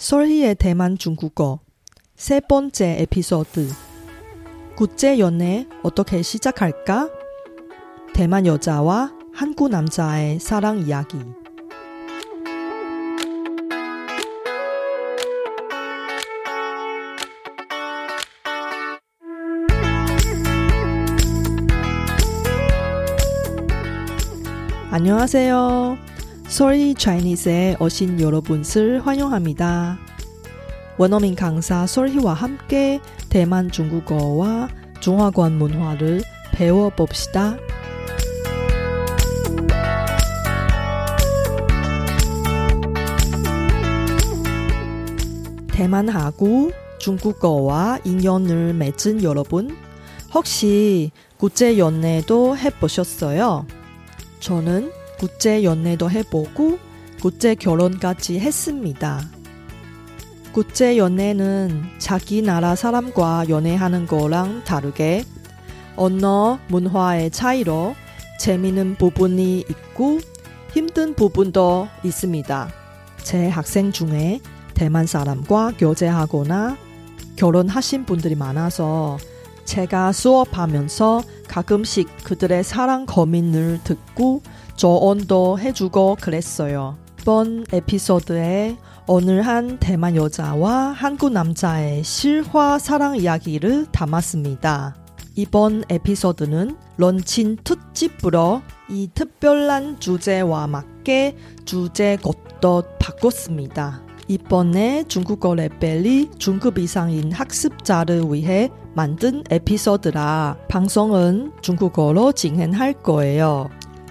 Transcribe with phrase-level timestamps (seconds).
[0.00, 1.60] 솔희의 대만 중국어
[2.16, 3.68] 세 번째 에피소드
[4.74, 7.10] 국제 연애 어떻게 시작할까?
[8.14, 11.18] 대만 여자와 한국 남자의 사랑 이야기
[24.90, 26.09] 안녕하세요.
[26.50, 29.98] 솔희 차이니스에 오신 여러분을 환영합니다.
[30.98, 34.68] 원어민 강사 솔희와 함께 대만 중국어와
[34.98, 37.56] 중화권 문화를 배워봅시다.
[45.68, 49.76] 대만하고 중국어와 인연을 맺은 여러분,
[50.34, 53.66] 혹시 국제 연애도 해보셨어요?
[54.40, 56.78] 저는 국제 연애도 해보고
[57.20, 59.20] 국제 결혼까지 했습니다.
[60.54, 65.24] 국제 연애는 자기 나라 사람과 연애하는 거랑 다르게
[65.94, 67.94] 언어, 문화의 차이로
[68.38, 70.20] 재미있는 부분이 있고
[70.72, 72.70] 힘든 부분도 있습니다.
[73.22, 74.40] 제 학생 중에
[74.72, 76.78] 대만 사람과 교제하거나
[77.36, 79.18] 결혼하신 분들이 많아서
[79.66, 84.40] 제가 수업하면서 가끔씩 그들의 사랑 고민을 듣고
[84.80, 86.96] 조언도 해주고 그랬어요.
[87.20, 94.96] 이번 에피소드에 오늘 한 대만 여자와 한국 남자의 실화 사랑 이야기를 담았습니다.
[95.36, 104.00] 이번 에피소드는 런친 특집으로 이 특별한 주제와 맞게 주제 것도 바꿨습니다.
[104.28, 113.68] 이번에 중국어 레벨이 중급 이상인 학습자를 위해 만든 에피소드라 방송은 중국어로 진행할 거예요.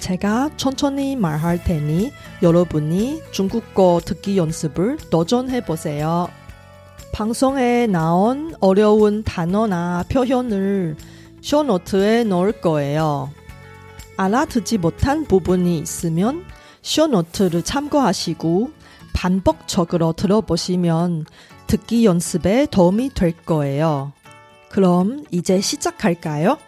[0.00, 2.12] 제가 천천히 말할 테니
[2.42, 6.28] 여러분이 중국어 듣기 연습을 도전해 보세요.
[7.12, 10.96] 방송에 나온 어려운 단어나 표현을
[11.42, 13.30] 쇼노트에 넣을 거예요.
[14.16, 16.44] 알아듣지 못한 부분이 있으면
[16.82, 18.70] 쇼노트를 참고하시고
[19.14, 21.26] 반복적으로 들어보시면
[21.66, 24.12] 듣기 연습에 도움이 될 거예요.
[24.70, 26.58] 그럼 이제 시작할까요?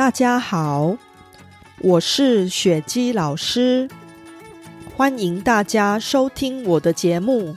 [0.00, 0.96] 大家好，
[1.80, 3.86] 我是雪姬老师，
[4.96, 7.54] 欢迎大家收听我的节目。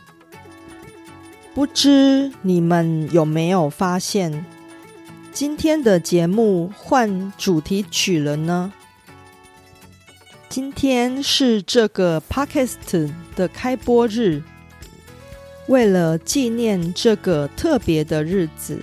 [1.55, 4.45] 不知你们有没有发现，
[5.31, 8.73] 今天的节目换主题曲了呢？
[10.49, 14.43] 今天是这个 podcast 的开播日，
[15.67, 18.77] 为了纪念这个特别的日子。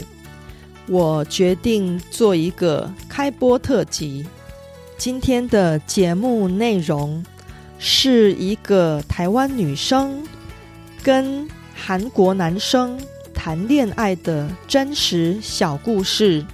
[0.91, 4.27] 我决定做一个开播特辑。
[4.99, 7.25] 今天的节目内容
[7.78, 10.27] 是一个台湾女生
[11.01, 12.99] 跟韩国男生
[13.33, 16.45] 谈恋爱的真实小故事。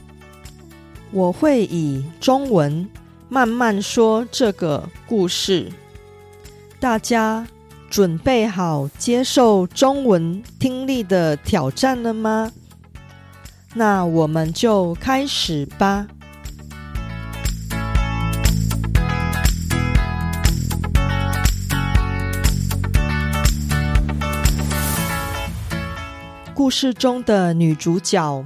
[1.11, 2.87] 我会以中文
[3.31, 5.73] 慢慢说这个故事。
[6.79, 7.47] 大家
[7.89, 12.53] 准备好接受中文听力的挑战了吗？
[13.79, 16.07] 那我们就开始吧。
[26.55, 28.43] 故事中的女主角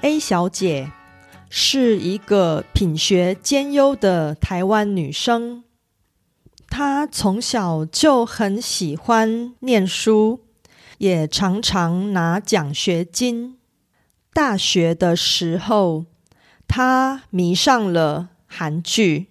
[0.00, 0.90] A 小姐
[1.50, 5.62] 是一个品学兼优的台湾女生，
[6.70, 10.40] 她从小就很喜欢念书，
[10.96, 13.58] 也常常拿奖学金。
[14.34, 16.06] 大学的时候，
[16.66, 19.28] 他迷上了韩剧。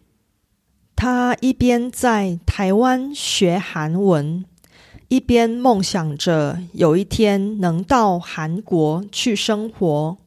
[0.95, 4.45] 他一边在台湾学韩文，
[5.09, 10.17] 一边梦想着有一天能到韩国去生活。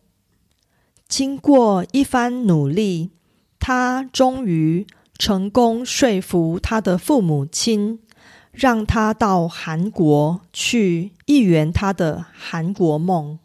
[1.08, 3.12] 经过一番努力，
[3.58, 4.86] 他终于
[5.16, 8.00] 成功说服他的父母亲，
[8.52, 13.38] 让他到韩国去一圆他的韩国梦。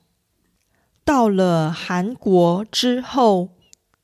[1.13, 3.49] 到了韩国之后，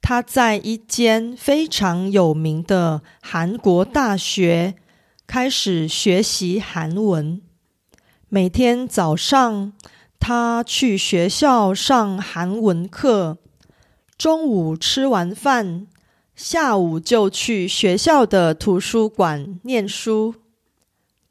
[0.01, 4.75] 他在一间非常有名的韩国大学
[5.25, 7.41] 开始学习韩文。
[8.27, 9.71] 每天早上，
[10.19, 13.37] 他去学校上韩文课；
[14.17, 15.87] 中午吃完饭，
[16.35, 20.35] 下午就去学校的图书馆念书。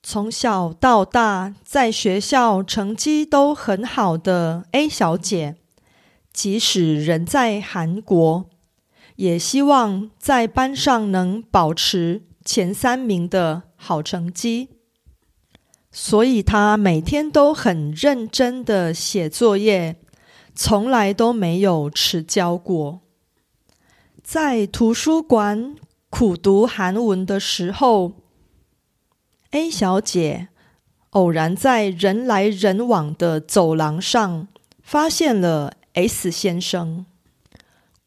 [0.03, 5.57] 从小到大，在学校成绩都很好的 A 小姐，
[6.37, 8.45] 即使人在韩国，
[9.17, 14.69] 也希望在班上能保持前三名的好成绩。
[15.91, 19.97] 所以他每天都很认真的写作业，
[20.55, 23.01] 从来都没有迟交过。
[24.23, 25.75] 在图书馆
[26.11, 28.13] 苦读韩文的时候
[29.53, 30.49] ，A 小姐
[31.11, 34.49] 偶然在人来人往的走廊上
[34.83, 37.07] 发现了 S 先生。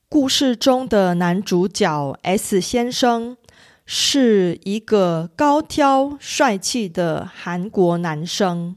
[0.07, 3.35] 故事中的男主角 S 先生
[3.83, 8.75] 是一个高挑帅气的韩国男生，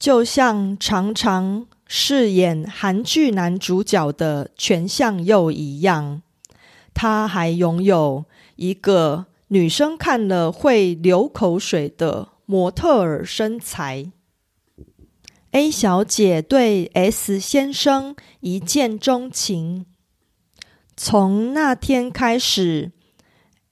[0.00, 6.22] 就像常常饰演韩剧男主角的全相佑一样，
[6.92, 8.24] 他还拥有
[8.56, 14.10] 一个女生看了会流口水的模特儿身材。
[15.56, 19.86] A 小姐对 S 先生一见钟情。
[20.94, 22.92] 从那天开始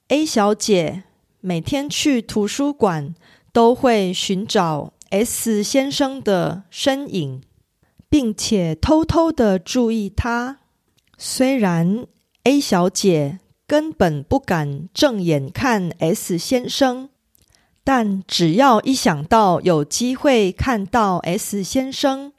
[0.07, 1.03] ，A 小姐
[1.41, 3.13] 每天去图书馆
[3.53, 7.43] 都会寻找 S 先生的身影，
[8.09, 10.61] 并且偷偷的注意他。
[11.19, 12.07] 虽然
[12.45, 17.09] A 小姐根本不敢正眼看 S 先生，
[17.85, 22.33] 但只要一想到有机会看到 S 先生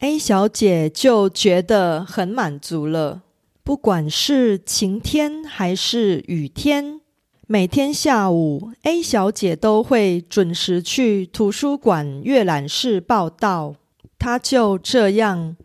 [0.00, 3.20] ，A 小姐就觉得很满足了。
[3.62, 7.00] 不管是晴天还是雨天，
[7.46, 13.74] 每天下午，A 小姐都会准时去图书馆阅览室报道。
[14.18, 15.56] 她就这样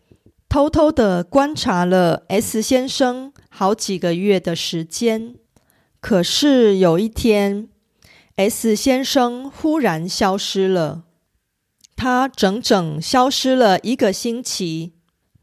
[0.50, 5.36] 偷偷的观察了 S 先生好几个月的时间。
[6.02, 7.70] 可是有一天
[8.42, 11.04] ，S 先生忽然消失了，
[11.96, 14.94] 他整整消失了一个星期。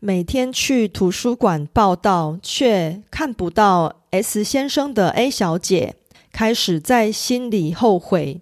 [0.00, 5.94] 每天去图书馆报道，却看不到 S 先生的 A 小姐，
[6.32, 8.40] 开始在心里后悔。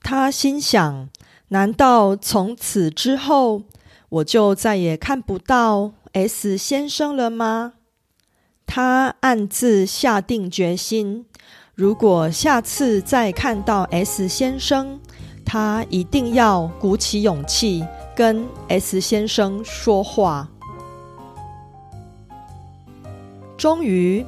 [0.00, 1.10] 他心想：
[1.48, 3.64] 难道从此之后，
[4.08, 7.74] 我就再也看不到 S 先生了吗？
[8.64, 11.26] 他暗自下定决心：
[11.80, 15.00] 如果下次再看到 S 先生，
[15.46, 17.82] 他一定要鼓起勇气。
[18.14, 20.46] 跟 S 先生说话。
[23.56, 24.22] 终于，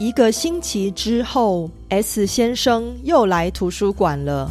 [0.00, 4.50] 一个星期之后，S 先生又来图书馆了。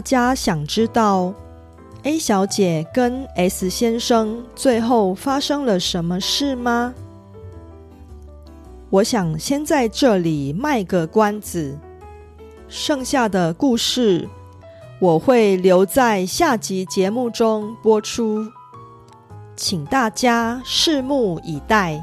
[0.00, 1.34] 大家想知道
[2.04, 6.94] ？A 小姐跟 S 先生最后发生了什么事吗？
[8.88, 11.78] 我想先在这里卖个关子，
[12.66, 14.26] 剩下的故事
[15.00, 18.46] 我会留在下集节目中播出，
[19.54, 22.02] 请大家拭目以待。